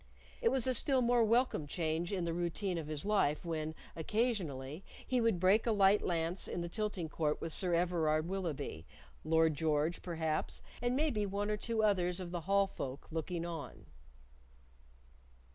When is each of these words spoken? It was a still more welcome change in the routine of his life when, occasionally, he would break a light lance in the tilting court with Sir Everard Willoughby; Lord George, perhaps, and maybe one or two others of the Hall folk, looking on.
It 0.41 0.49
was 0.49 0.65
a 0.65 0.73
still 0.73 1.03
more 1.03 1.23
welcome 1.23 1.67
change 1.67 2.11
in 2.11 2.23
the 2.23 2.33
routine 2.33 2.79
of 2.79 2.87
his 2.87 3.05
life 3.05 3.45
when, 3.45 3.75
occasionally, 3.95 4.83
he 5.05 5.21
would 5.21 5.39
break 5.39 5.67
a 5.67 5.71
light 5.71 6.01
lance 6.01 6.47
in 6.47 6.61
the 6.61 6.67
tilting 6.69 7.07
court 7.07 7.39
with 7.39 7.53
Sir 7.53 7.75
Everard 7.75 8.27
Willoughby; 8.27 8.87
Lord 9.23 9.53
George, 9.53 10.01
perhaps, 10.01 10.63
and 10.81 10.95
maybe 10.95 11.27
one 11.27 11.51
or 11.51 11.57
two 11.57 11.83
others 11.83 12.19
of 12.19 12.31
the 12.31 12.41
Hall 12.49 12.65
folk, 12.65 13.11
looking 13.11 13.45
on. 13.45 13.85